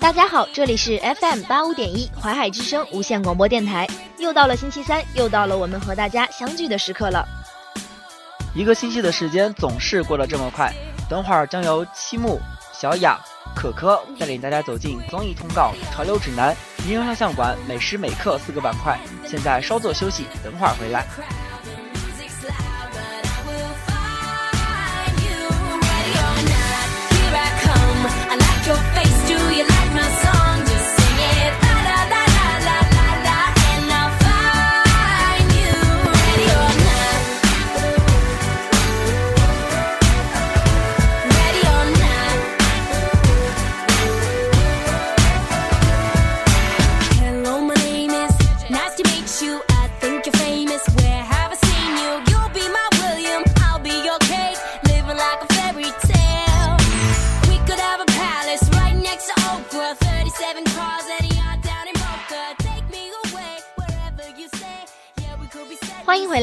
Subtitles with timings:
[0.00, 3.86] 大家好，这里是 FM 八五点一淮海之声无线广播电台。
[4.20, 7.26] 又到了星期三，又到了我们和大家相聚的时刻了。
[8.54, 10.72] 一个星期的时间总是过得这么快，
[11.08, 12.38] 等会儿将由七木、
[12.72, 13.18] 小雅、
[13.54, 16.54] 可可带领大家走进综艺通告、潮流指南、
[16.86, 18.98] 名人照相馆、每时每刻四个板块。
[19.26, 21.06] 现在稍作休息，等会儿回来。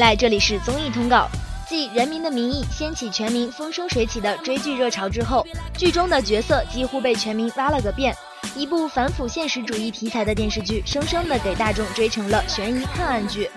[0.08, 1.28] 在，这里是综艺通告。
[1.68, 8.16] 继《人民的名义》掀起全民风生水起的追剧热潮之后，剧中的角色几乎被全民挖了个遍。
[8.56, 13.50] 一部反腐现实主义题材的电视剧，生生的给大众追成了悬疑探案剧。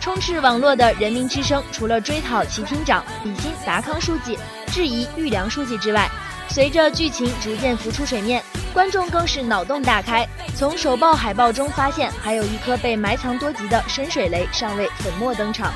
[0.00, 6.10] 充斥网络的人民之声，除了追讨其厅长、比心达康书记、质疑玉良书记之外，
[6.48, 10.26] 随着剧情逐渐浮出水面，观众更是脑洞大开。
[10.56, 15.72] 从首曝海报中发现，还有一颗被埋藏多集的深水雷尚未粉墨登场，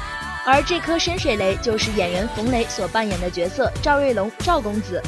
[0.46, 5.00] 而这颗深水雷就是演员冯雷所扮演的角色赵瑞龙赵公子。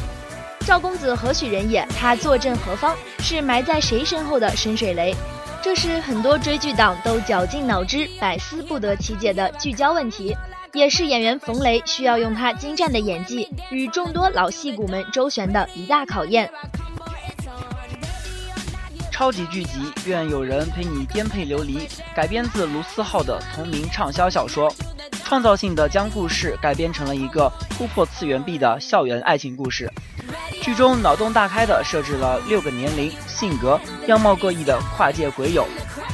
[0.61, 1.87] 赵公子何许人也？
[1.99, 2.97] 他坐镇何方？
[3.21, 5.15] 是埋在谁身后的深水雷？
[5.63, 10.35] 这是很多追剧党都绞尽脑汁、百思不得其解的聚焦问题，
[10.73, 16.51] 也是演员冯雷需要用他精湛的演技与众多老戏骨们周旋的一大考验。
[19.11, 21.79] 超级剧集《愿有人陪你颠沛流离》
[22.15, 24.73] 改编自卢思浩的同名畅销小说，
[25.27, 29.93] 创造性的将故事改编成了一个突破次元壁的校园爱情故事。
[30.63, 35.67] 剧中脑洞大开的设置了六个年龄、性格、样貌各异的跨界鬼友，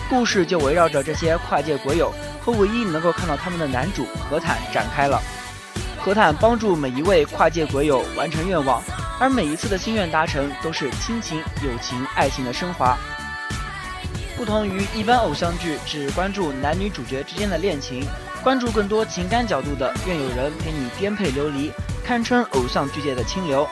[0.08, 5.20] 故事就围绕着这些跨界鬼友和唯一能够看到他们的男主何坦展开了。
[5.98, 8.82] 何坦帮助每一位跨界鬼友完成愿望。
[9.20, 12.96] 而每一次的心愿达成，都是亲情、友情、爱情的升华。
[14.38, 18.04] 不同于一般偶像剧只关注男女主角之间的恋情，
[18.42, 21.70] 关注更多情感角度的《愿有人陪你颠沛流离》，
[22.04, 23.66] 堪称偶像剧界的清流。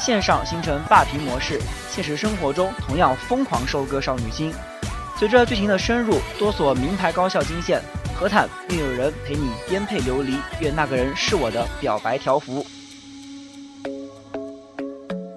[0.00, 1.60] 线上形成霸屏模式，
[1.90, 4.52] 现实生活中同样疯狂收割少女心。
[5.16, 7.80] 随着剧情的深入，多所名牌高校惊现。
[8.18, 12.66] 何谈，愿有人陪你颠沛流离，愿那个人是我的表白条幅。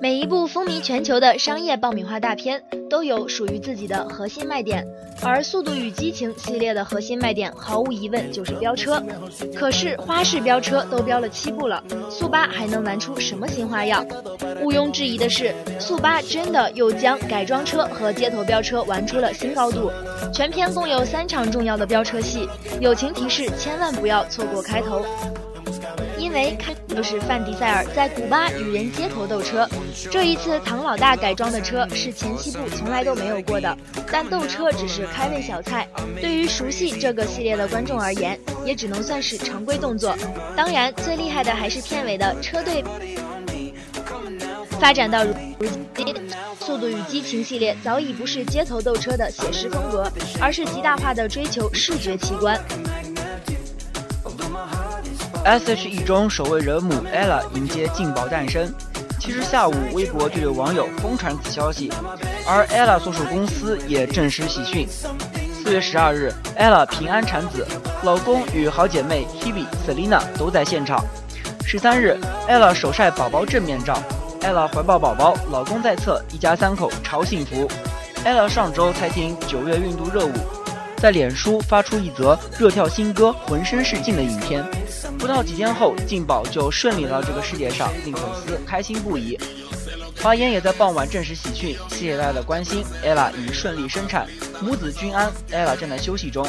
[0.01, 4.87] 每一部风靡全球的商业爆米花大片都有属于自己的核心卖点，
[5.21, 9.03] 而《速度与激情》系列的核心卖点毫无疑问就是飙车。
[9.53, 14.05] 可是花式飙车都飙了七部了，速八还能玩出什么新花样？
[14.63, 19.91] 毋庸置疑的是，速八真的又将改装车和街头飙车玩出了新高度。
[20.33, 22.47] 全片共有三场重要的飙车戏，
[22.79, 25.05] 友情提示：千万不要错过开头。
[26.19, 29.67] 因为看就是范迪塞尔在古巴与人街头斗车，
[30.11, 33.75] 这一次唐老大改装的车是前七部从来都没有过的，
[34.11, 35.87] 但斗车只是开胃小菜，
[36.19, 40.15] 对于熟悉这个系列的观众而言，也只能算是常规动作。
[40.55, 42.83] 当然，最厉害的还是片尾的车队。
[44.79, 45.33] 发展到如
[45.95, 46.05] 今，
[46.59, 50.09] 《速度与激情》系列早已不是街头斗车的写实风格，
[50.39, 52.57] 而是极大化的追求视觉奇观。
[55.49, 58.71] S.H.E 中首位人母 Ella 迎接劲爆诞生。
[59.19, 61.91] 其实下午微博就有网友疯传此消息，
[62.47, 64.87] 而 Ella 所属公司也证实喜讯。
[64.87, 67.65] 四月十二日，Ella 平安产子，
[68.03, 71.03] 老公与好姐妹 Hebe、Selina 都在现场。
[71.65, 72.15] 十三日
[72.47, 73.97] ，Ella 首晒宝宝正面照
[74.41, 77.67] ，Ella 怀抱宝宝，老公在侧，一家三口超幸福。
[78.23, 80.33] Ella 上周才听九月运动热舞，
[80.97, 84.63] 在脸书发出一则热跳新歌《浑身是劲》的影片。
[85.19, 89.37] 不到几天后，劲宝就顺利来到这个世界上，令粉丝开心不已。
[90.21, 92.83] 华研也在傍晚证实喜讯，谢谢大家的关心。
[93.05, 94.25] Ella 已顺利生产，
[94.61, 96.47] 母子均安，Ella 正在休息中。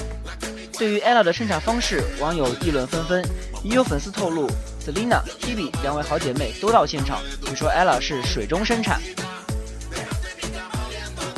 [0.79, 3.23] 对于 ella 的生产方式，网友议论纷纷，
[3.63, 4.49] 也有粉丝透露
[4.85, 9.01] ，Selina、Hebe 两位好姐妹都到现场，据说 ella 是水中生产。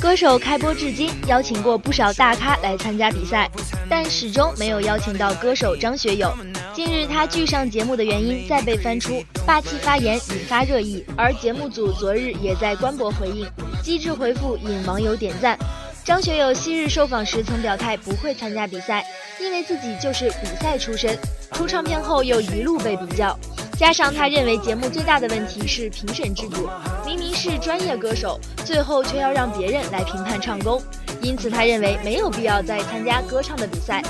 [0.01, 3.51] 歌手开播至今，邀请过不少大咖来参加比赛，
[3.89, 6.33] 但始终没有邀请到歌手张学友。
[6.75, 11.05] 近日，他拒上节目的原因再被翻出，霸气发言引发热议。
[11.17, 13.47] 而节目组昨日也在官博回应，
[13.83, 15.59] 机智回复引网友点赞。
[16.03, 19.05] 张学友昔日受访时曾表态不会参加比赛，
[19.39, 21.17] 因为自己就是比赛出身。
[21.53, 23.39] 出唱片后又一路被比较。
[23.79, 26.69] 加上他认为节目最大的问题是评审制度，
[27.05, 30.81] 明明是专业歌手，最后却要让别人来评判唱功，
[31.21, 34.03] 因此他认为没有必要再参加歌唱的比赛。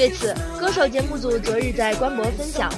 [0.00, 2.72] 对此，歌手节目组昨日在官博分享，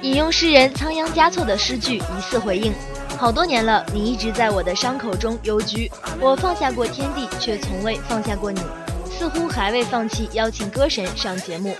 [0.00, 2.72] 引用诗人仓央嘉措的诗句，疑似回应：
[3.18, 8.62] 好多年了，你一直在我的伤口中幽居，我放下过天地，却从未放下过你，
[9.10, 11.76] 似乎还未放弃邀请歌神上节目。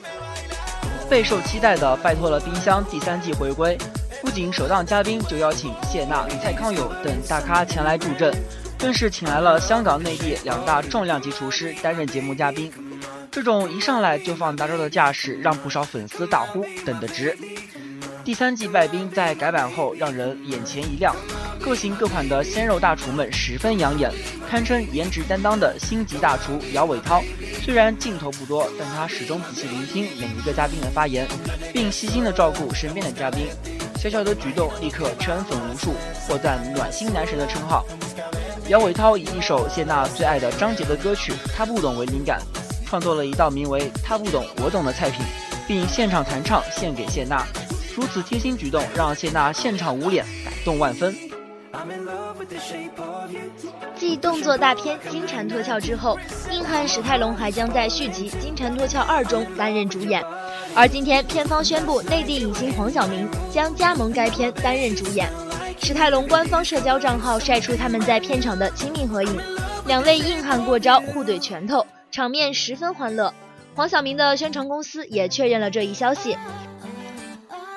[1.08, 3.78] 备受期待的《拜托了冰箱》第三季回归，
[4.20, 8.30] 不仅首档嘉宾就邀请谢娜、蔡康永等大咖前来助阵，
[8.78, 12.70] 更是请来了香港、内地两大重量级厨师担任节目嘉宾。
[13.34, 17.36] 这种一上来就放大招的架势，让不少粉丝大呼等得值。
[18.22, 21.12] 第三季败兵在改版后让人眼前一亮，
[21.60, 24.08] 各型各款的鲜肉大厨们十分养眼，
[24.48, 27.20] 堪称颜值担当的星级大厨姚伟涛。
[27.60, 31.26] 虽然镜头不多，但他始终仔细聆听每一个嘉宾的发言，
[31.72, 33.48] 并细心的照顾身边的嘉宾，
[33.96, 35.94] 小小的举动立刻圈粉无数，
[36.28, 37.84] 获赞暖心男神的称号。
[38.68, 42.40] 姚伟涛以一首谢娜最爱的张杰的歌曲《他不懂》为灵感，
[42.94, 45.20] 创作了一道名为《他不懂我懂》的菜品，
[45.66, 47.44] 并现场弹唱献给谢娜。
[47.96, 51.12] 如此贴心举动，让谢娜现场捂脸，感动万分。
[53.96, 56.16] 继动作大片《金蝉脱壳》之后，
[56.52, 60.22] 硬汉史泰龙还将在续集《金蝉脱壳二》中担任主演。
[60.72, 65.28] 而今天，片方宣布内地影星黄晓明将加盟该片担任主演。
[65.82, 69.36] 史泰龙官方社交账号晒出他们在片场的亲密合影，
[69.84, 73.34] 两位硬汉过招，互怼拳头，场面十分欢乐。
[73.74, 76.38] 黄晓明的宣传公司也确认了这一消息。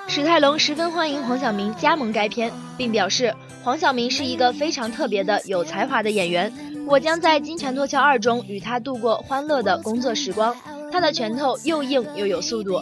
[0.07, 6.53] 史泰龙十分欢迎黄晓明加盟该片，并表示黄晓明是一个非常特别的、有才华的演员。
[6.85, 10.55] 我将在《金蝉脱壳二》中与他度过欢乐的工作时光。
[10.91, 12.79] 他的拳头又硬又有速度。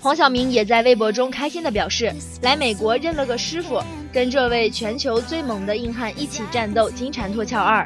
[0.00, 2.10] 黄晓明也在微博中开心地表示，
[2.40, 3.78] 来美国认了个师傅，
[4.10, 7.84] 跟这位全球最猛的硬汉一起战斗《金蝉脱壳二》。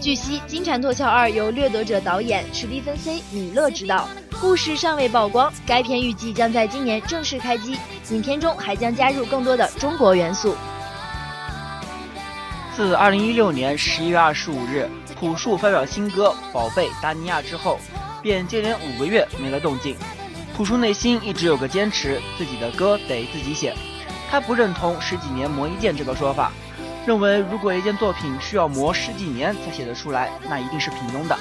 [0.00, 4.08] 据悉，《金蝉脱壳二》由掠夺者导演史蒂芬 ·C· 米勒执导，
[4.40, 5.52] 故事尚未曝光。
[5.66, 7.76] 该片预计将在今年正式开机，
[8.08, 10.56] 影片中还将加入更多的中国元素。
[12.74, 14.88] 自2016年11月25日
[15.20, 17.78] 朴树发表新歌《宝贝达尼亚》之后，
[18.22, 19.94] 便接连五个月没了动静。
[20.56, 23.74] 朴树内心一直有个坚持，自己的歌得自己写，
[24.30, 26.50] 他不认同十几年磨一剑这个说法。
[27.10, 31.36] 认为，如果一件作品需要磨十几年才写得出来，那一定是平庸的。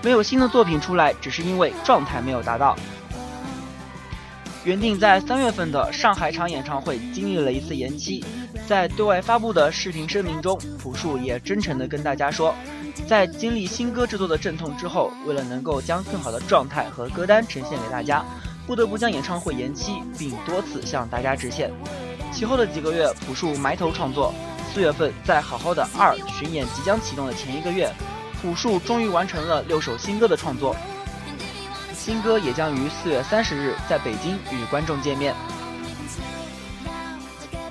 [0.00, 2.76] 没有新的作品出来，只是因为状态没有达到。
[4.62, 8.24] 原定在三月份的上海场演唱会经历了一次延期，
[8.68, 12.54] 在对外发布的视频声明中，朴树也真诚地跟大家说，
[13.08, 18.24] 在经历新歌制作的阵痛之后，为了能够将更好的状态和歌单呈现给大家，
[18.68, 21.72] 不得不将演唱会延期，并多次向大家致歉。
[22.32, 24.32] 其后的几个月，朴树埋头创作。
[24.76, 27.90] 四月份，在《好好的二》巡演即将启动的前一个月，
[28.42, 30.76] 朴树终于完成了六首新歌的创作。
[31.94, 35.34] 新歌也将于四月三十日在北京与观众见面。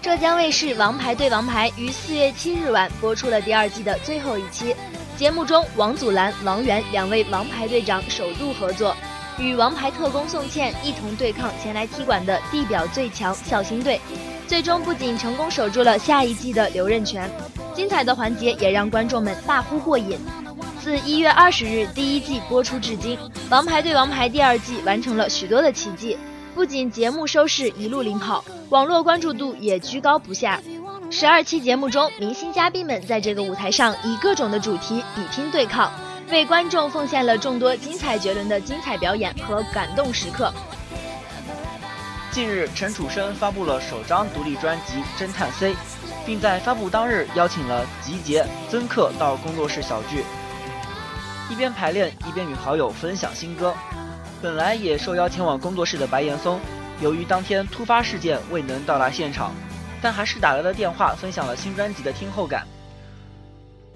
[0.01, 4.75] 浙江卫视《王牌对王牌》于四月七日晚播出了第二季的最后一期。
[5.15, 8.97] 节目中，王祖蓝、王源两位王牌队长首度合作，
[9.37, 13.99] 与王牌特工宋茜一同对抗前来踢馆的地表最强小星队。
[14.47, 17.29] 最终不仅成功守住了下一季的留任权，
[17.73, 20.19] 精彩的环节也让观众们大呼过瘾。
[20.79, 23.17] 自一月二十日第一季播出至今，
[23.49, 26.15] 《王牌对王牌》第二季完成了许多的奇迹，
[26.53, 30.61] 不仅节目收视一路领跑，网络关注度也居高不下。
[31.09, 35.91] 十二期节目中，明星嘉宾们在这个舞台上以各种的主题比拼对抗，
[36.31, 40.51] 为观众奉献了众多精彩绝伦的精彩表演和感动时刻。
[42.31, 45.73] 近日，陈楚生发布了首张独立专辑《侦探 C》，
[46.25, 50.25] 并在发布当日邀请了集结、曾克到工作室小聚，
[51.49, 53.73] 一边排练一边与好友分享新歌。
[54.41, 56.59] 本来也受邀前往工作室的白岩松，
[56.99, 59.53] 由于当天突发事件未能到达现场，
[60.01, 62.67] 但还是打来了电话分享了新专辑的听后感。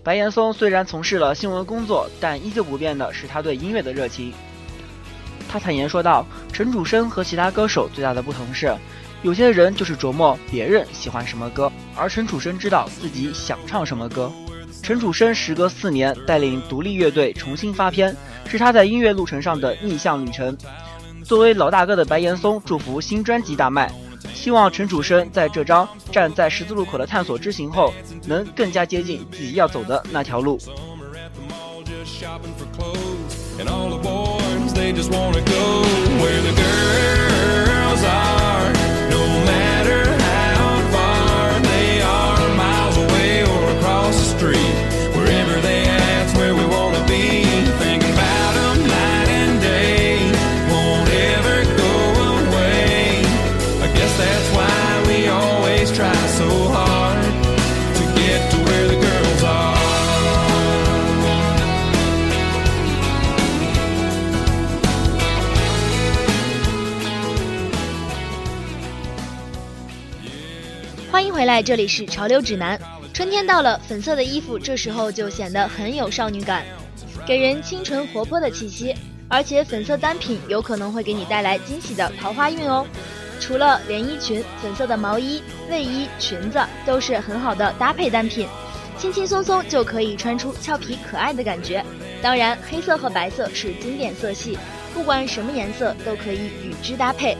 [0.03, 4.33] 白岩松虽然从事了新闻工作，但依旧不变的是他对音乐的热情。
[5.47, 8.73] 他坦言说道：“陈楚生和其他歌手最大的不同是，
[9.23, 14.31] 有些人就是琢磨别人喜欢什么歌，而陈楚生知道自己想唱什么歌。”
[14.81, 18.15] 陈楚生时隔四年带领独立乐队重新发片，
[18.47, 20.55] 是他在音乐路程上的逆向旅程。
[21.23, 23.91] 作为老大哥的白岩松祝福新专辑大卖，
[24.39, 27.93] 希望陈楚生在这张站在十字路口的探索之行后，
[28.25, 30.57] 能更加接近自己要走的那条路。
[36.19, 37.28] 回
[71.49, 72.79] 来，这里是潮流指南。
[73.11, 76.63] 春天到了，粉色的衣服这时候就显得很有少女感，
[77.25, 78.95] 给人清纯活泼的气息。
[79.27, 82.85] 而且粉色单品有可能会给你带来惊喜的桃花运哦。
[83.39, 85.41] 除了连衣裙，粉色的毛衣、
[85.71, 88.47] 卫衣、裙子都是很好的搭配单品，
[88.95, 91.83] 轻轻松松就可以穿出俏皮可爱的感觉。
[92.21, 94.55] 当然，黑色和白色是经典色系，
[94.93, 97.35] 不管什么颜色都可以与之搭配。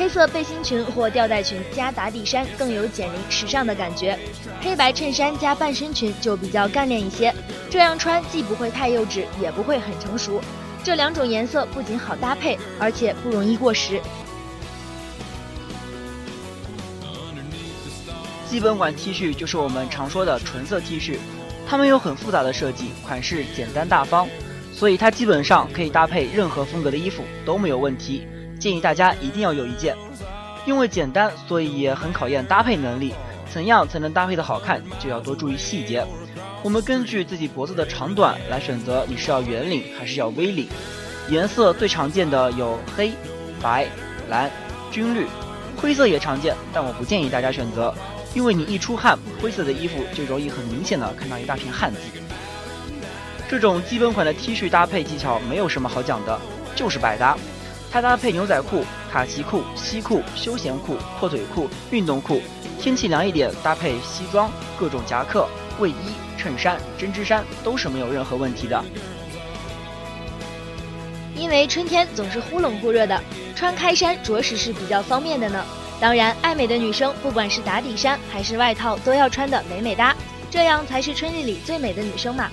[0.00, 4.18] 黑色背心裙或吊带裙加打底衫更有减龄时尚的感觉，
[4.62, 7.30] 黑白衬衫加半身裙就比较干练一些。
[7.68, 10.40] 这样穿既不会太幼稚，也不会很成熟。
[10.82, 14.00] 这两种颜色不仅好搭配，而且不容易过时。
[18.48, 21.18] 基本款 T 恤就是我们常说的纯色 T 恤，
[21.68, 24.26] 它们有很复杂的设计，款式简单大方，
[24.72, 28.26] 所以它基本上可以搭配任何风格的衣服都没有问题。
[28.60, 29.96] 建议大家一定要有一件，
[30.66, 33.14] 因为简单，所以也很考验搭配能力。
[33.52, 36.06] 怎样才能搭配的好看，就要多注意细节。
[36.62, 40.68] 我们根据自己脖子的长短来选择，你是要圆领还是要 V 领。
[41.28, 43.10] 颜色最常见的有黑、
[43.60, 43.88] 白、
[44.28, 44.48] 蓝、
[44.92, 45.26] 军绿，
[45.76, 47.92] 灰色也常见，但我不建议大家选择，
[48.34, 51.98] 因为你一出汗，灰色的衣服就容易很明显的看到一大片汗渍。
[53.48, 56.38] 这种基本款的 T 恤搭配技巧没有什么好讲的，
[56.76, 57.36] 就是百搭。
[57.92, 62.40] 它搭配牛仔裤、卡其裤、西裤、休闲裤、阔腿裤、运动裤，
[62.80, 65.48] 天气凉一点搭配西装、各种夹克、
[65.80, 65.94] 卫衣、
[66.38, 68.80] 衬衫、针织衫都是没有任何问题的。
[71.34, 73.20] 因为春天总是忽冷忽热的，
[73.56, 75.64] 穿开衫着实是比较方便的呢。
[76.00, 80.14] 当然，爱美的女生不管是打底衫还是外套都要穿的美美哒，
[80.48, 82.48] 这样才是春日里最美的女生嘛。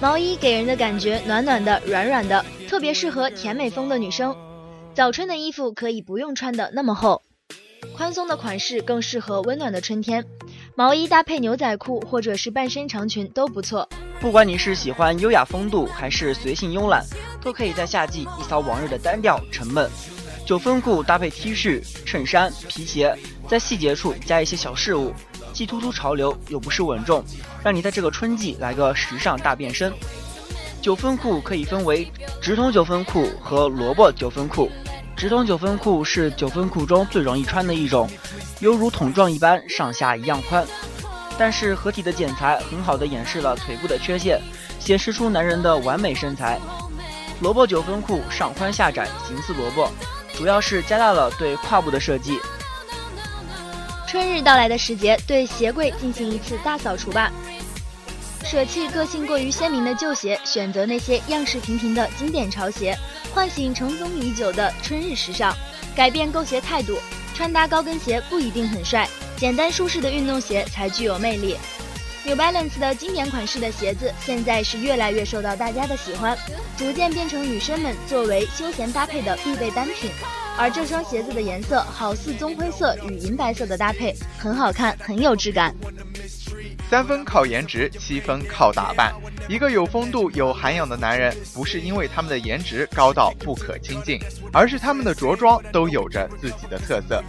[0.00, 4.36] 毛衣给人的感觉暖暖的、软软的，特别适合甜美风的女生。
[4.96, 7.20] 早春的衣服可以不用穿的那么厚，
[7.94, 10.24] 宽松的款式更适合温暖的春天。
[10.74, 13.86] 毛衣搭配牛仔裤或者是半身长裙都不错。
[14.18, 17.04] 不管你是喜欢优雅风度还是随性慵懒，
[17.42, 19.86] 都可以在夏季一扫往日的单调沉闷。
[20.46, 23.14] 九分裤搭配 T 恤、衬衫、皮鞋，
[23.46, 25.12] 在细节处加一些小饰物，
[25.52, 27.22] 既突出潮流又不失稳重，
[27.62, 29.92] 让你在这个春季来个时尚大变身。
[30.80, 32.10] 九分裤可以分为
[32.40, 34.70] 直筒九分裤和萝卜九分裤。
[35.16, 38.08] 直筒九分裤是九分裤中最容易穿的一种，
[38.60, 40.64] 犹如筒状一般，上下一样宽。
[41.38, 44.38] 但是合体的剪裁很好的掩饰了腿部的缺陷，
[44.78, 46.60] 显示出男人的完美身材。
[47.40, 49.90] 萝卜九分裤上宽下窄，形似萝卜，
[50.34, 52.38] 主要是加大了对胯部的设计。
[54.06, 57.32] 春日到来的时节，对鞋柜进行一次大扫除吧。
[58.48, 62.96] 舍弃个性过于鲜明的旧鞋，选择那些样式平平的经典潮鞋，
[63.34, 65.52] 唤醒尘封已久的春日时尚，
[65.96, 66.96] 改变购鞋态度。
[67.34, 71.56] 穿搭高跟鞋不一定很帅，简单舒适的运动鞋才具有魅力。
[72.24, 76.38] New Balance 的经典款式的鞋子，现在是越来越受到大家的喜欢，
[76.78, 80.10] 逐渐变成女生们作为休闲搭配的必备单品。
[80.56, 85.74] 而这双鞋子的颜色好似棕灰色与银白色的搭配，很好看，很有质感。
[86.88, 89.12] 三分靠颜值，七分靠打扮。
[89.48, 94.20] 一个有风度、有涵养的男人，不是因为他们的颜值高到不可亲近，
[94.52, 97.22] 而是他们的着装都有着自己的特色。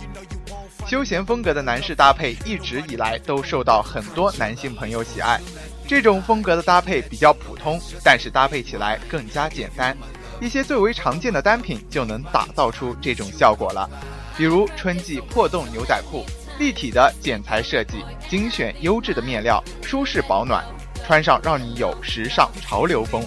[0.85, 5.41] 休闲风格的男士搭配一直以来都受到很多男性朋友喜爱。
[5.87, 9.97] 这种风格的搭配比较普通，但是搭配起来更加简单。
[10.39, 13.89] 一些最为常见的单品就能打造出这种效果了，
[14.37, 16.23] 比如春季破洞牛仔裤。
[16.59, 20.63] 立体的剪裁设计，精选优质的面料，舒适保暖，
[21.05, 23.23] 穿上让你有时尚潮流风。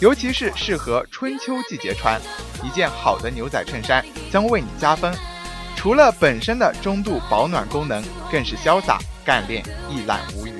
[0.00, 2.20] 尤其是适合春秋季节穿。
[2.62, 5.14] 一件好的牛仔衬衫将为你加分，
[5.76, 10.52] 除了本身的中度保暖功能，更是潇洒干练，一览无余。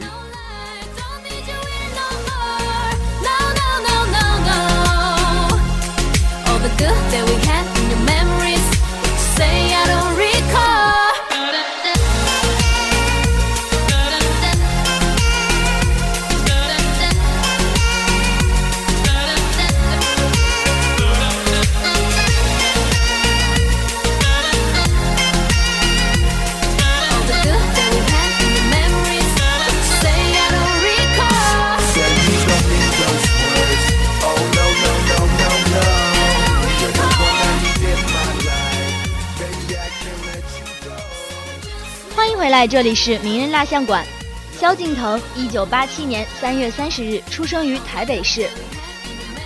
[42.16, 44.06] 欢迎回来，这里是名人蜡像馆。
[44.52, 48.48] 萧敬腾，一九八七年三月三十日出生于台北市，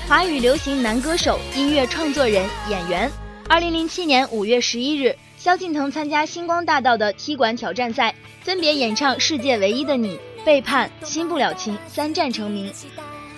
[0.06, 3.10] 华语流行男歌手、音乐创作人、演员。
[3.48, 10.10] 二零零七年五月十一日，萧敬腾参加星光大道的踢馆挑战赛，分别演唱《世界唯一的你》、
[10.44, 12.70] 《背叛》、《新不了情》三战成名，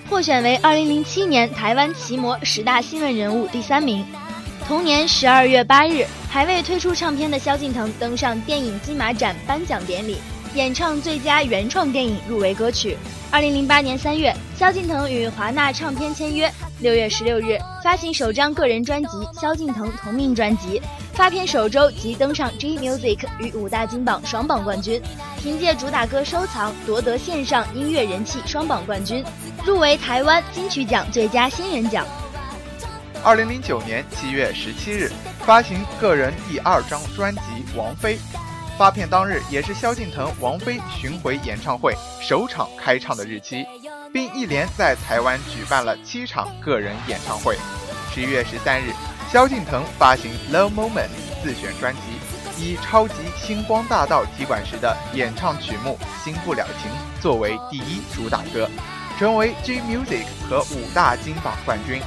[0.09, 4.05] 获选为二零零七年台湾奇摩十大新闻人物第三名。
[4.71, 10.19] 同年十二月八日，还未推出唱片的萧敬腾登上电影金马展颁奖典礼，
[10.55, 12.97] 演唱最佳原创电影入围歌曲。
[13.33, 16.49] 二零零八年三月，萧敬腾与华纳唱片签约。
[16.79, 19.09] 六月十六日，发行首张个人专辑
[19.41, 20.79] 《萧敬腾同名专辑》，
[21.15, 25.03] 发片首周即登上 G Music 与五大金榜双榜冠军，
[25.43, 29.25] 凭借主打歌《收藏》夺得线上音乐人气双榜冠军，
[29.67, 32.07] 入围台湾金曲奖最佳新人奖。
[33.23, 37.41] 二零零九年七月十七日，发行个人第二张专辑
[37.77, 38.17] 《王菲》，
[38.79, 43.67] 发片当日也是萧敬腾王菲巡回演唱会首场开唱的日期，
[44.11, 47.59] 并一连在台湾举办了七场个人演唱会。
[48.11, 48.91] 十一月十三日，
[49.31, 51.09] 萧敬腾发行《Love Moment》
[51.43, 52.01] 自选专辑，
[52.59, 56.91] 以超级星光大道踢馆时的演唱曲目《新不了情》
[57.23, 58.67] 作为第一主打歌，
[59.19, 62.01] 成为 G Music 和五大金榜冠军。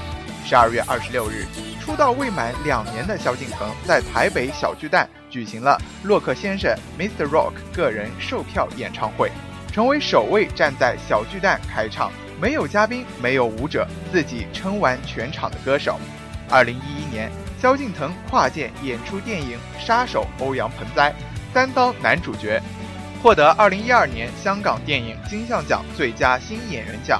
[0.46, 1.46] 十二月二十六日，
[1.84, 5.78] 出道未满两年的萧敬腾在台北小巨蛋举行了
[6.08, 7.26] 《洛克先生》Mr.
[7.30, 9.32] Rock 个人售票演唱会，
[9.72, 15.98] 成为首位站在小巨蛋开唱、没有嘉宾、没有舞者、自己撑完全场的歌手。
[16.50, 21.12] 二零一一年，萧敬腾跨界演出电影《杀手欧阳盆栽》，
[21.54, 22.62] 担当男主角，
[23.24, 27.20] 获得二零一二年香港电影金像奖最佳新演员奖。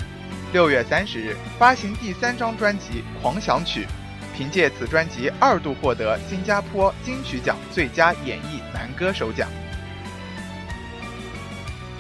[0.54, 3.86] 六月三十日发行第三张专辑《狂想曲》，
[4.38, 9.50] 凭借此专辑二度获得新加坡金曲奖最佳演绎男歌手奖。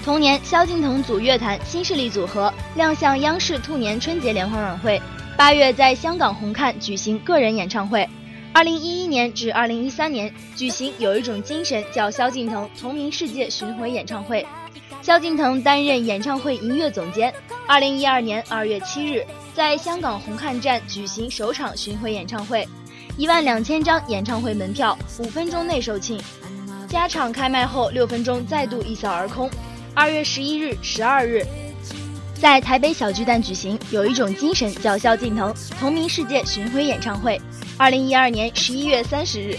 [0.05, 5.01] 同年，萧敬腾组乐坛新势力组合亮相央视兔年春节联欢晚会。
[5.35, 8.07] 八月在香港红磡举行个人演唱会。
[8.53, 14.45] 二零一一年至二零一三年举行有一种精神叫萧敬腾同名世界巡回演唱会。
[15.03, 17.31] 萧敬腾担任演唱会音乐总监。
[17.67, 22.65] 二零一二年二月七日，在香港红磡站举行首场巡回演唱会，
[23.17, 26.21] 一万两千张演唱会门票五分钟内售罄，
[26.87, 29.51] 加场开卖后六分钟再度一扫而空。
[29.93, 31.45] 二月十一日、十二日，
[32.35, 37.39] 在台北小巨蛋举行有一种精神叫萧敬腾同名世界巡回演唱会。
[37.75, 39.57] 二零一二年十一月三十日，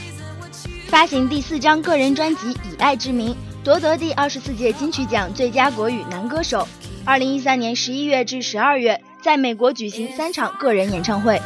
[0.87, 3.33] 发行第四张个人专辑《以爱之名》。
[3.65, 6.69] 夺得第二十四届金曲奖最佳国语男歌手。
[7.03, 11.41] 二零一三年十一月至十二月，在美国举行三场个人演唱会。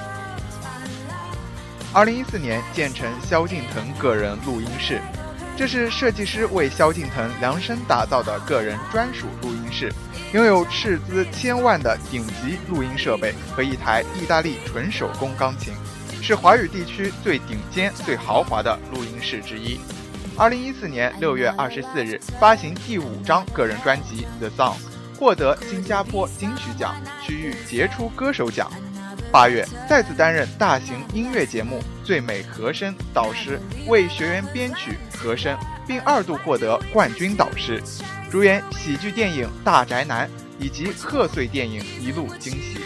[1.92, 5.00] 二零一四年建成萧敬腾个人录音室，
[5.56, 9.92] 这是设计师为萧敬腾量身打造的个人专属录音室，
[10.32, 15.72] 拥有斥资千万的顶级录音设备和一台意大利纯手工钢琴，
[16.20, 19.78] 是华语地区最顶尖、最豪华的录音室之一。
[20.38, 24.76] 二零一四年六月二十四日发行第五张个人专辑《The Song》，
[25.18, 28.70] 获得新加坡金曲奖区域杰出歌手奖。
[29.32, 37.82] 八月再次担任大型音乐节目《最美和声》导师，为学员编曲和声，并二度获得冠军导师。
[38.30, 40.28] 主演喜剧电影《大宅男》
[40.60, 42.76] 以及贺岁电影《一路惊喜》。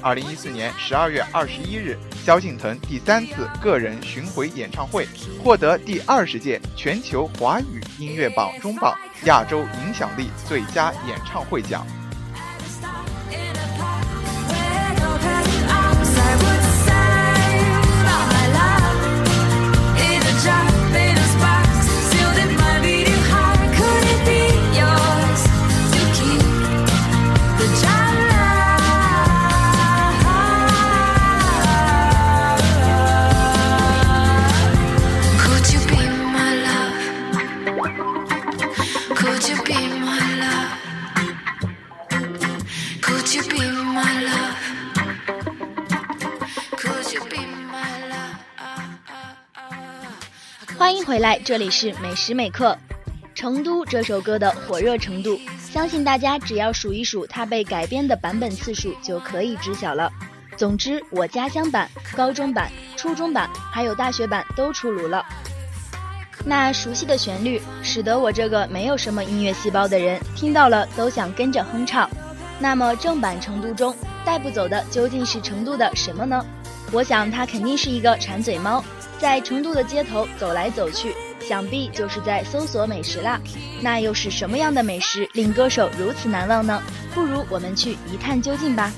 [0.00, 5.06] 二零一四年十二月二十一日，萧敬腾第三次个人巡回演唱会，
[5.42, 11.86] 获得第二十届全球华语音乐榜中榜亚洲影响力最佳演唱会奖。
[51.08, 52.76] 回来，这里是每时每刻。
[53.34, 60.12] 成都这首歌的火热程度，相信大家只要数一数它被改编的版本次数，就可以知晓了。
[60.54, 65.24] 总之，我家乡版、高中版、初中版还有大学版都出炉了。
[66.44, 72.06] 那熟悉的旋律，使得我这个没有什么音乐细胞的人听到了都想跟着哼唱。
[72.60, 76.44] 那么正版成都中带不走的究竟是成都的什么呢？
[76.92, 78.84] 我想它肯定是一个馋嘴猫，
[79.20, 81.14] 在成都的街头走来走去。
[81.40, 83.40] 想必就是在搜索美食啦，
[83.80, 86.82] 那又是什么样的美食令歌手如此难忘呢？
[87.14, 88.92] 不如我们去一探究竟吧。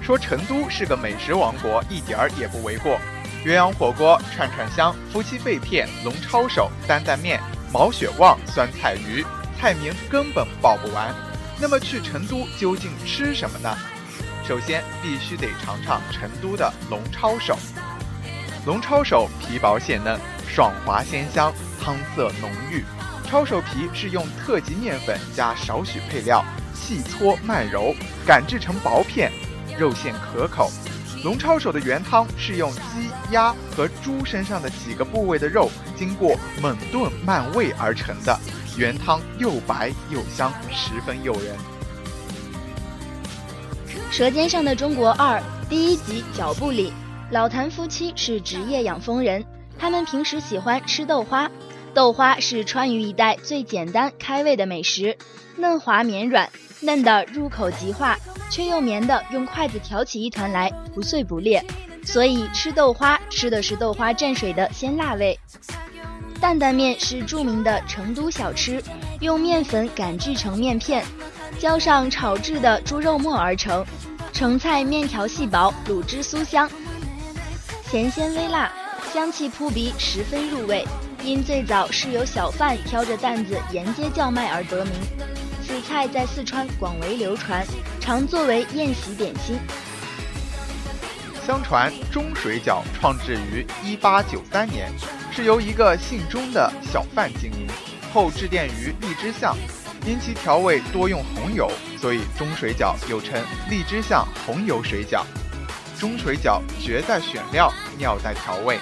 [0.00, 2.98] 说成都是个美食王国，一点儿也不为过。
[3.44, 7.40] 鸳鸯火锅、串串香、夫妻肺片、龙抄手、担担面、
[7.72, 9.24] 毛血旺、酸菜鱼，
[9.58, 11.12] 菜名根本报不完。
[11.60, 13.76] 那么去成都究竟吃什么呢？
[14.46, 17.58] 首先必须得尝尝成都的龙抄手。
[18.68, 20.20] 龙抄手皮薄馅嫩。
[20.46, 21.50] 爽滑鲜香，
[21.80, 22.84] 汤色浓郁。
[23.26, 27.94] 抄手皮是用特级面粉加少许配料，细搓慢揉，
[28.26, 29.32] 擀制成薄片，
[29.78, 30.70] 肉馅可口。
[31.24, 38.38] 龙抄手的原汤是用鸡、鸭和猪身上的几个部位的肉，经过猛炖慢煨而成的，
[38.76, 41.56] 原汤又白又香，十分诱人。
[44.14, 45.38] 《舌尖上的中国二》
[45.70, 46.92] 第一集脚步里，
[47.30, 49.44] 老谭夫妻是职业养蜂人。
[49.78, 51.50] 他们平时喜欢吃豆花，
[51.94, 55.16] 豆花是川渝一带最简单开胃的美食，
[55.56, 58.16] 嫩滑绵软，嫩的入口即化，
[58.50, 61.62] 却又绵的用筷子挑起一团来不碎不裂，
[62.02, 65.38] 所以吃豆花吃的是豆花蘸水的鲜辣味。
[66.40, 68.82] 担担面是著名的成都小吃，
[69.20, 71.04] 用面粉擀制成面片，
[71.58, 73.84] 浇上炒制的猪肉末而成，
[74.32, 76.68] 成菜面条细薄，卤汁酥香，
[77.90, 78.70] 咸鲜微辣。
[79.14, 80.84] 香气扑鼻，十分入味。
[81.24, 84.92] 因最早是由小贩挑着担子沿街叫卖而得名。
[85.66, 87.66] 此菜在四川广为流传，
[87.98, 89.58] 常作为宴席点心。
[91.46, 94.92] 相传钟水饺创制于一八九三年，
[95.32, 97.66] 是由一个姓钟的小贩经营，
[98.12, 99.56] 后致电于荔枝巷，
[100.06, 105.24] 因其调味多用红油，所以钟水饺又称荔枝巷红油水饺。
[105.98, 108.78] 中水饺绝在选料，妙在调味。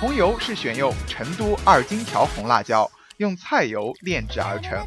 [0.00, 4.78] 红油是选用成都二荆条红辣椒，用菜油炼制而成；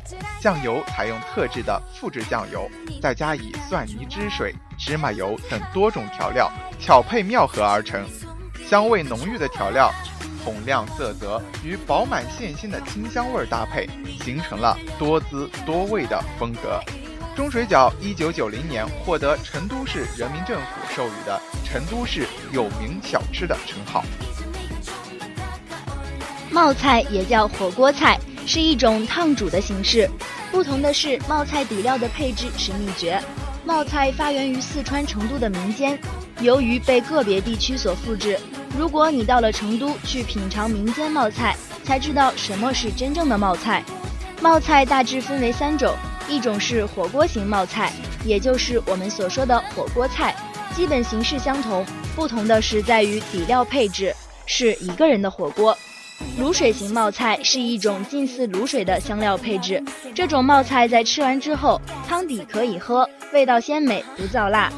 [0.41, 2.69] 酱油采用特制的复制酱油，
[3.01, 8.03] 再加以蒜泥汁水、芝麻油等多种调料，巧配妙合而成。
[8.65, 9.91] 香味浓郁的调料，
[10.45, 13.87] 红亮色泽与饱满馅心的清香味搭配，
[14.23, 16.79] 形成了多姿多味的风格。
[17.35, 20.65] 钟水饺一九九零年获得成都市人民政府
[20.95, 24.03] 授予的成都市有名小吃的称号。
[26.51, 30.07] 冒菜也叫火锅菜，是一种烫煮的形式。
[30.51, 33.19] 不同的是，冒菜底料的配置是秘诀。
[33.65, 35.97] 冒菜发源于四川成都的民间，
[36.39, 38.39] 由于被个别地区所复制。
[38.77, 43.83] 如果你到了成都去品尝民间冒菜，才知道什么是真正的冒菜。
[44.39, 45.95] 冒菜大致分为三种。
[46.33, 47.93] 一种是火锅型冒菜，
[48.25, 50.35] 也就是我们所说的火锅菜，
[50.75, 54.11] 基本形式相同，不同的是在于底料配置，
[54.47, 55.77] 是一个人的火锅。
[56.39, 59.83] 卤水型冒菜是一种近似卤水的香料配置，
[60.15, 64.73] 这种冒菜在吃完之后，汤底可以喝，味道鲜美，不燥辣。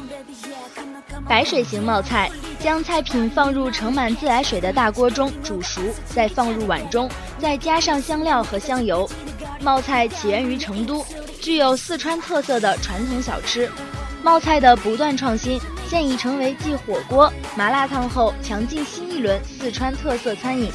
[1.28, 9.08] 白水型冒菜，将菜品放入盛满自来水的大锅中煮熟，再放入碗中，再加上香料和香油。
[9.60, 11.04] 冒菜起源于成都。
[11.40, 13.70] 具有四川特色的传统小吃，
[14.22, 20.70] 冒菜的不断创新，现已成为继火锅、麻辣烫后强劲新一轮四川特色餐饮，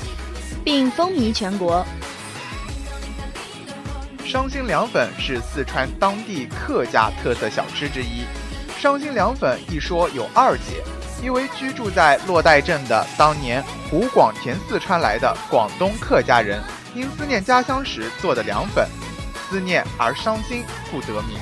[0.64, 1.86] 并风靡全国。
[4.26, 8.24] 伤心凉粉是四川当地客家特色小吃之一。
[8.82, 10.84] 伤心凉粉一说有二姐，
[11.22, 16.60] 一位居住在洛带镇的当年湖广填四川来的广东客家人，
[16.96, 18.88] 因思念家乡时做的凉粉。
[19.48, 21.38] 思念而伤心，不得名。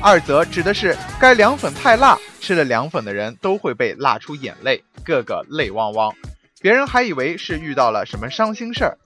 [0.00, 6.10] 二则指的是该凉粉太辣，吃了凉粉的人都会被辣出眼泪，个个泪汪汪。
[6.58, 8.96] 别人还以为是遇到了什么伤心事儿。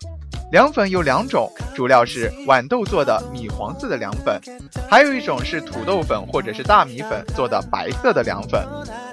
[0.52, 4.38] 凉粉有两种，主料是豌豆做的米黄色的凉粉，
[4.86, 8.62] 还有一种是土豆粉或者是大米粉做的白色的凉粉。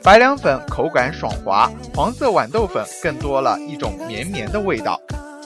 [0.04, 5.00] 白凉粉口感爽滑，黄色豌豆粉更多了一种绵绵的味道。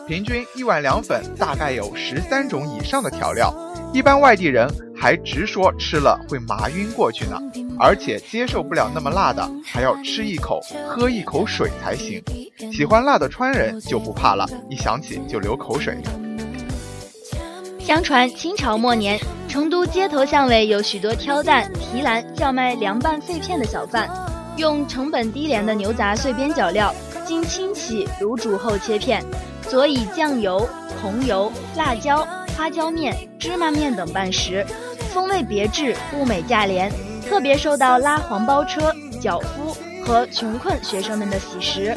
[0.07, 3.53] 平均一碗凉粉大概有十三种以上的调料。
[3.93, 4.67] 一般外地人
[4.99, 7.39] 还直说吃了会麻晕过去呢，
[7.77, 12.19] 而且接受不了那么辣的，还要吃一口、喝一口水才行。
[12.71, 15.97] 喜欢辣的川人就不怕了，一想起就流口水。
[17.79, 24.09] 相传清朝末年，成都街头巷尾有许多挑担、提篮叫卖凉拌肺片的小贩，
[24.57, 26.93] 用成本低廉的牛杂碎边角料，
[27.25, 29.21] 经清洗卤煮后切片，
[29.63, 30.67] 佐以酱油、
[31.01, 34.65] 红油、辣椒、花椒面、芝麻面等拌食，
[35.13, 36.91] 风味别致，物美价廉，
[37.27, 41.93] 特别受到拉黄包车、脚夫和穷困学生们的喜食。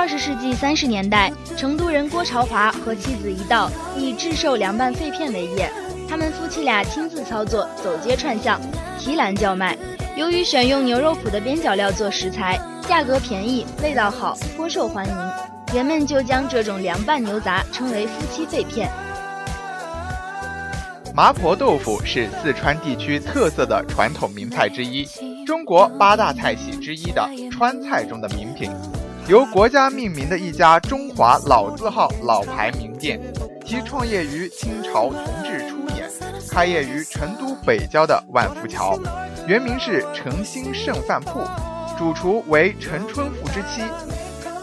[0.00, 5.70] 二十世纪三十年代，成都人郭朝华和妻子一道以制售凉拌肺片为业，
[6.08, 8.58] 他们夫妻俩亲自操作，走街串巷，
[8.98, 9.76] 提篮叫卖。
[10.16, 12.58] 由于选用牛肉脯的边角料做食材，
[12.88, 15.14] 价格便宜，味道好，颇受欢迎，
[15.74, 18.90] 人们就将这种凉拌牛杂称为“夫妻肺片”。
[21.14, 25.06] 麻婆豆腐是四川地区特色的传统名菜之一，
[25.44, 28.72] 中国八大菜系之一的川菜中的名品。
[29.30, 33.20] 由国家命名的一家中华老字号老牌名店，
[33.64, 36.10] 其创业于清朝同治初年，
[36.50, 38.98] 开业于成都北郊的万福桥，
[39.46, 41.46] 原名是诚心盛饭铺，
[41.96, 43.82] 主厨为陈春富之妻。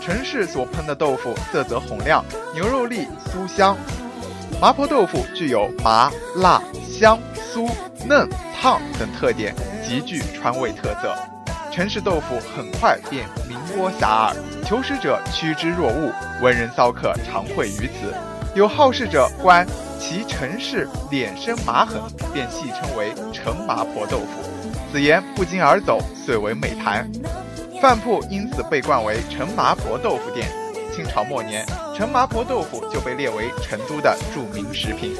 [0.01, 2.21] 陈氏所烹的豆腐色泽红亮，
[2.53, 3.73] 牛肉粒酥香。
[4.60, 7.71] 麻婆豆腐具有麻辣香酥
[8.06, 11.15] 嫩烫等特点，极具川味特色。
[11.77, 16.11] 陈氏豆腐很快便名播遐迩，求食者趋之若鹜，
[16.41, 18.11] 文人骚客常会于此，
[18.55, 19.63] 有好事者观
[19.99, 22.01] 其陈氏脸生麻痕，
[22.33, 24.41] 便戏称为陈麻婆豆腐，
[24.91, 27.07] 此言不胫而走，遂为美谈。
[27.79, 30.49] 饭铺因此被冠为陈麻婆豆腐店，
[30.91, 31.63] 清朝末年，
[31.95, 35.15] 陈麻婆豆腐就被列为成都的著名食品。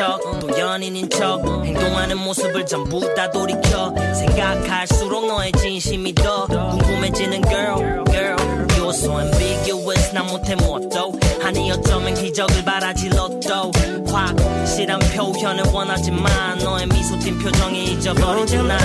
[0.00, 1.44] 척또 연인인 척.
[1.62, 3.94] 행동하는 모습을 전부 다 돌이켜.
[4.14, 8.36] 생각할수록 너의 진심이 더 궁금해지는 girl girl.
[8.78, 10.14] You're so ambiguous.
[10.14, 11.12] 난 못해 뭣도
[11.44, 13.70] 아니 어쩌면 기적을 바라지 로또
[14.10, 18.80] 확실한 표현을 원하지만 너의 미소 띈 표정이 잊어버리진 않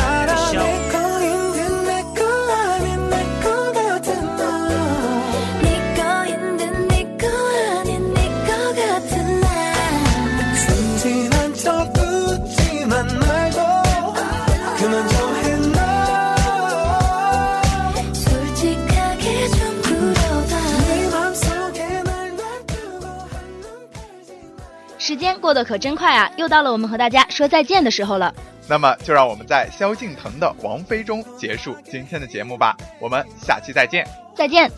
[25.15, 28.36] 时间过得可真快啊，又到了我们和大家说再见的时候了。
[28.67, 32.75] 那么，就让我们在萧敬腾的《王妃》中结束今天的节目吧。
[32.99, 34.06] 我们下期再见。
[34.36, 34.69] 再见。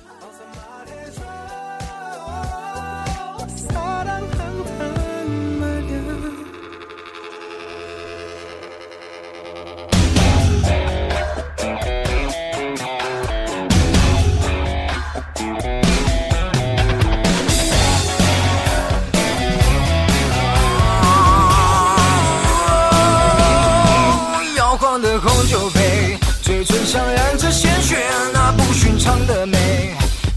[26.87, 27.97] 上染着鲜血，
[28.33, 29.57] 那不寻常的美，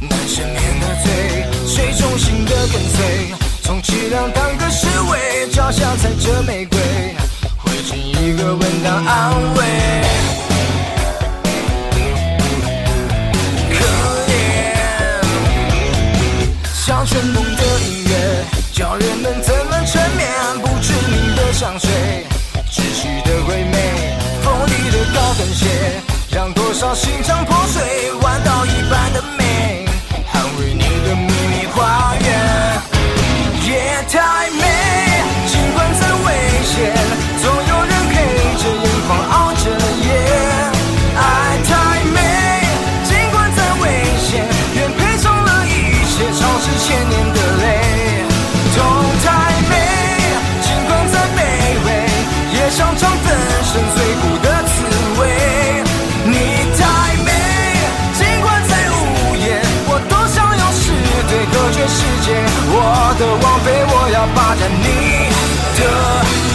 [0.01, 3.33] 难赦免的罪，谁忠心的跟随，
[3.63, 6.77] 充其量当个侍卫，脚下踩着玫瑰，
[7.57, 9.63] 会尽一个吻当安慰。
[13.71, 13.85] 可
[14.27, 14.33] 怜，
[16.75, 20.29] 像蠢动的音乐，叫人们怎么沉眠？
[20.61, 21.90] 不知名的香水，
[26.81, 27.60] 少心肠破
[64.23, 65.31] 我霸占你
[65.81, 66.50] 的